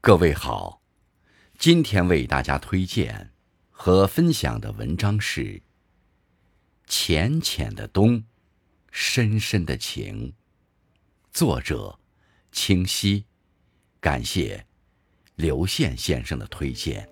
[0.00, 0.80] 各位好，
[1.58, 3.32] 今天为大家推荐
[3.68, 5.42] 和分享的文章是
[6.86, 8.22] 《浅浅的冬，
[8.92, 10.28] 深深的情》，
[11.32, 11.98] 作者
[12.52, 13.24] 清溪，
[14.00, 14.64] 感谢
[15.34, 17.06] 刘宪先生的推荐。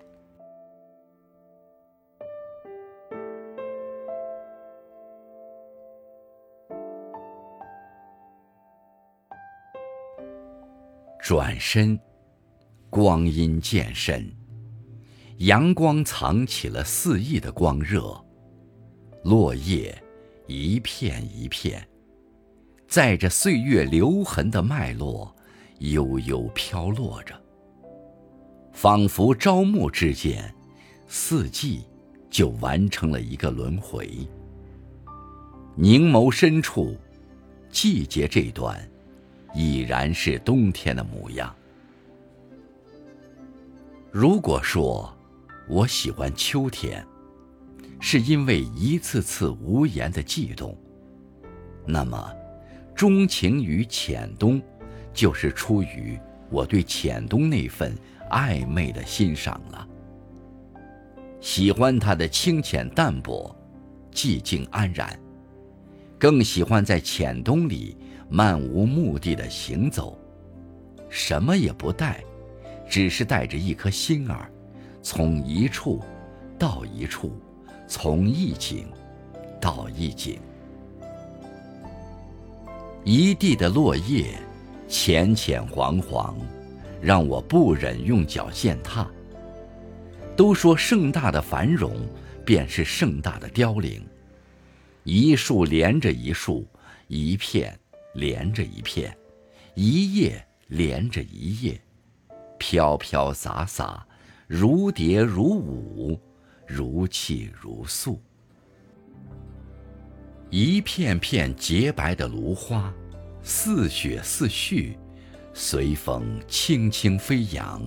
[11.21, 12.01] 转身。
[12.97, 14.27] 光阴渐深，
[15.41, 18.19] 阳光藏起了肆意的光热，
[19.23, 19.95] 落叶
[20.47, 21.87] 一片一片，
[22.89, 25.31] 载着岁月留痕的脉络，
[25.81, 27.39] 悠悠飘落着。
[28.73, 30.51] 仿佛朝暮之间，
[31.07, 31.83] 四季
[32.31, 34.09] 就完成了一个轮回。
[35.75, 36.97] 凝眸深处，
[37.71, 38.91] 季节这段，
[39.55, 41.55] 已然是冬天的模样。
[44.19, 45.15] 如果说
[45.69, 47.07] 我喜欢秋天，
[48.01, 50.75] 是因为一次次无言的悸动，
[51.85, 52.33] 那么
[52.95, 54.59] 钟情于浅冬，
[55.13, 57.95] 就是出于我对浅冬那份
[58.31, 59.87] 暧昧的欣赏了。
[61.39, 63.55] 喜欢它的清浅淡泊，
[64.15, 65.15] 寂静安然，
[66.19, 67.95] 更喜欢在浅冬里
[68.31, 70.19] 漫无目的的行走，
[71.11, 72.25] 什么也不带。
[72.89, 74.51] 只是带着一颗心儿，
[75.03, 76.03] 从一处
[76.59, 77.39] 到一处，
[77.87, 78.87] 从一景
[79.61, 80.39] 到一景。
[83.05, 84.37] 一地的落叶，
[84.89, 86.37] 浅浅黄黄，
[87.01, 89.09] 让我不忍用脚践踏。
[90.37, 91.95] 都说盛大的繁荣，
[92.45, 94.05] 便是盛大的凋零。
[95.05, 96.67] 一树连着一树，
[97.07, 97.79] 一片
[98.15, 99.17] 连着一片，
[99.75, 101.81] 一叶连着一叶。
[102.59, 104.07] 飘飘洒洒，
[104.47, 106.21] 如蝶如舞，
[106.67, 108.21] 如泣如诉。
[110.51, 112.93] 一片片洁白的芦花，
[113.43, 114.97] 似雪似絮，
[115.53, 117.83] 随风轻轻飞扬。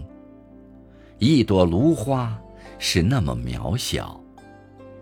[1.18, 2.38] 一朵芦花
[2.78, 4.22] 是那么渺小，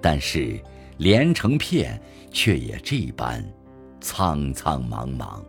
[0.02, 0.60] 但是
[0.98, 3.44] 连成片，却也这般
[4.00, 5.44] 苍苍茫茫。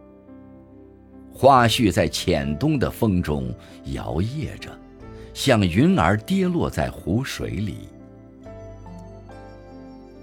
[1.41, 3.54] 花絮在浅冬的风中
[3.93, 4.76] 摇曳着，
[5.32, 7.88] 像云儿跌落在湖水里。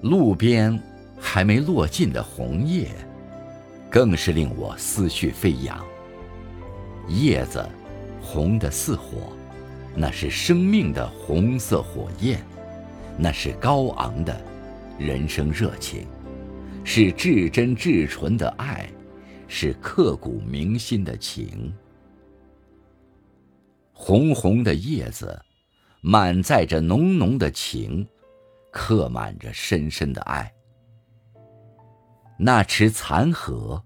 [0.01, 0.77] 路边
[1.17, 2.89] 还没落尽的红叶，
[3.89, 5.81] 更是令我思绪飞扬。
[7.07, 7.65] 叶子
[8.21, 9.31] 红得似火，
[9.95, 12.43] 那是生命的红色火焰，
[13.17, 14.35] 那是高昂的
[14.99, 16.05] 人生热情，
[16.83, 18.85] 是至真至纯的爱。
[19.47, 21.73] 是刻骨铭心的情，
[23.93, 25.39] 红红的叶子，
[26.01, 28.05] 满载着浓浓的情，
[28.71, 30.51] 刻满着深深的爱。
[32.37, 33.81] 那池残荷，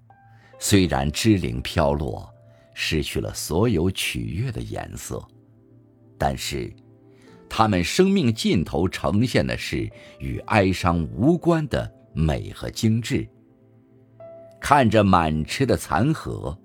[0.58, 2.34] 虽然枝零飘落，
[2.74, 5.24] 失去了所有取悦的颜色，
[6.18, 6.74] 但是，
[7.48, 9.90] 它们生命尽头呈现的是
[10.20, 13.28] 与哀伤无关的美和精致。
[14.60, 16.56] 看着满池的残荷，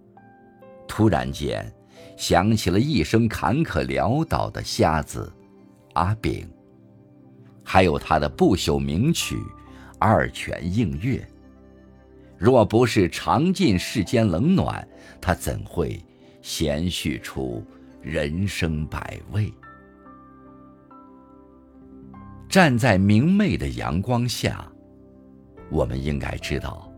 [0.87, 1.73] 突然间
[2.17, 5.33] 想起了一生坎坷潦倒的瞎子
[5.95, 6.47] 阿炳，
[7.65, 9.37] 还有他的不朽名曲
[9.99, 11.19] 《二泉映月》。
[12.37, 14.87] 若不是尝尽世间冷暖，
[15.21, 16.05] 他怎会
[16.43, 17.65] 闲叙出
[18.03, 19.51] 人生百味？
[22.49, 24.71] 站在明媚的阳光下，
[25.71, 26.91] 我们应该知道。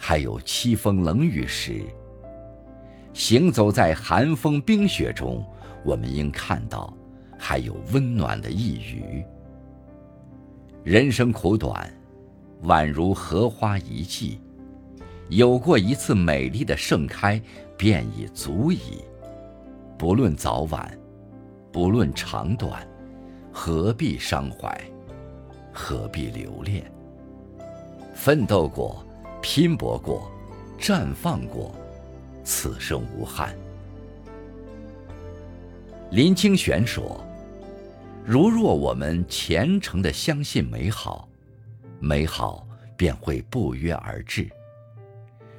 [0.00, 1.82] 还有凄风冷雨时，
[3.12, 5.44] 行走在寒风冰雪中，
[5.84, 6.96] 我们应看到
[7.36, 9.24] 还有温暖的一隅。
[10.84, 11.92] 人生苦短，
[12.62, 14.40] 宛如荷花一季，
[15.28, 17.42] 有过一次美丽的盛开，
[17.76, 19.02] 便已足矣。
[19.98, 20.96] 不论早晚，
[21.72, 22.86] 不论长短，
[23.52, 24.80] 何必伤怀？
[25.72, 26.84] 何必留恋？
[28.14, 29.04] 奋斗过。
[29.40, 30.30] 拼搏过，
[30.78, 31.74] 绽放过，
[32.44, 33.54] 此生无憾。
[36.10, 37.24] 林清玄说
[38.24, 41.28] ：“如若我们虔诚的相信美好，
[42.00, 44.48] 美好便会不约而至；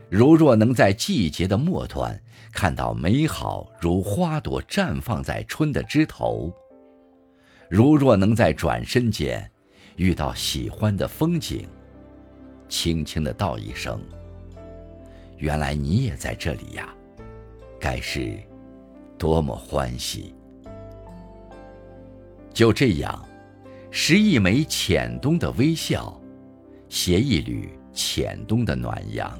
[0.10, 2.20] 如若能在季节的末端
[2.52, 6.52] 看到美好如花朵绽放在春的枝头，
[7.70, 9.50] 如若能在转身间
[9.96, 11.68] 遇到喜欢的风景。”
[12.70, 14.00] 轻轻的道一声
[15.38, 16.88] ：“原来你也在这里呀，
[17.80, 18.38] 该是
[19.18, 20.34] 多么欢喜，
[22.54, 23.28] 就这样，
[23.90, 26.18] 拾一枚浅冬的微笑，
[26.88, 29.38] 携一缕浅冬的暖阳，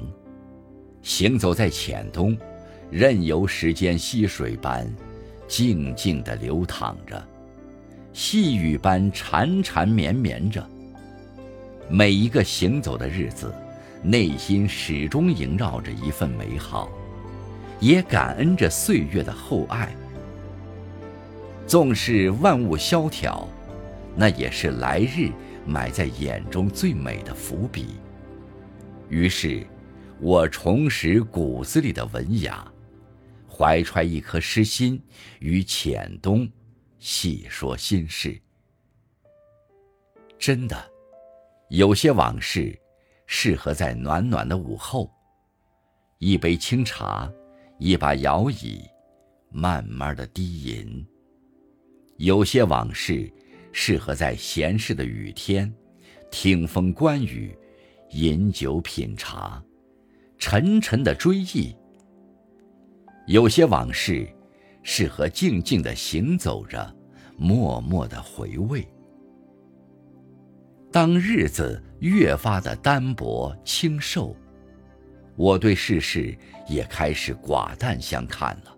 [1.02, 2.36] 行走在浅冬，
[2.90, 4.92] 任由时间溪水般
[5.46, 7.24] 静静的流淌着，
[8.12, 10.68] 细雨般缠缠绵绵着。
[11.90, 13.52] 每一个行走的日子，
[14.00, 16.88] 内心始终萦绕着一份美好，
[17.80, 19.92] 也感恩着岁月的厚爱。
[21.66, 23.48] 纵使万物萧条，
[24.14, 25.30] 那也是来日
[25.66, 27.96] 埋在眼中最美的伏笔。
[29.08, 29.66] 于是，
[30.20, 32.64] 我重拾骨子里的文雅，
[33.48, 35.02] 怀揣一颗诗心，
[35.40, 36.48] 与浅冬
[37.00, 38.40] 细说心事。
[40.38, 40.76] 真的，
[41.70, 42.76] 有些往事
[43.28, 45.08] 适合在暖暖的午后，
[46.18, 47.30] 一杯清茶，
[47.78, 48.82] 一把摇椅，
[49.52, 51.06] 慢慢的低吟。
[52.16, 53.32] 有些往事，
[53.70, 55.72] 适合在闲适的雨天，
[56.28, 57.56] 听风观雨，
[58.10, 59.62] 饮酒品茶，
[60.38, 61.72] 沉沉的追忆；
[63.28, 64.28] 有些往事，
[64.82, 66.92] 适合静静的行走着，
[67.36, 68.84] 默默的回味。
[70.92, 74.36] 当日子越发的单薄清瘦，
[75.36, 76.36] 我对世事
[76.68, 78.76] 也开始寡淡相看了。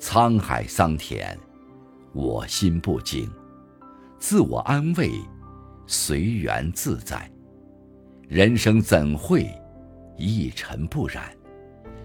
[0.00, 1.38] 沧海桑田。
[2.12, 3.30] 我心不惊，
[4.18, 5.12] 自我安慰，
[5.86, 7.30] 随缘自在。
[8.26, 9.48] 人生怎会
[10.16, 11.22] 一尘不染？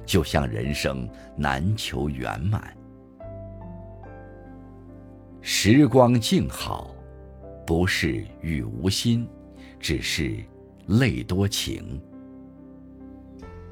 [0.05, 2.77] 就像人生难求圆满。
[5.41, 6.94] 时光静好，
[7.65, 9.27] 不是雨无心，
[9.79, 10.37] 只是
[10.85, 11.99] 泪多情。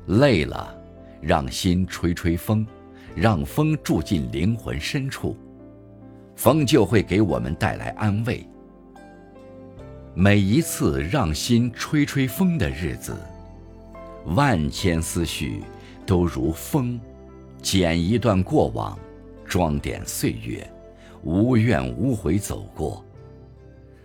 [0.07, 0.75] 累了，
[1.21, 2.65] 让心吹吹风，
[3.15, 5.37] 让风住进灵魂深处。
[6.35, 8.43] 风就会给我们带来安慰。
[10.15, 13.15] 每一次让心吹吹风的日子，
[14.35, 15.61] 万千思绪
[16.05, 16.99] 都如风，
[17.61, 18.97] 剪一段过往，
[19.45, 20.67] 装点岁月，
[21.23, 23.05] 无怨无悔走过。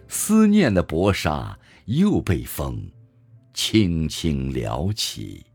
[0.08, 2.90] 思念的薄纱又被风
[3.52, 5.47] 轻轻撩起。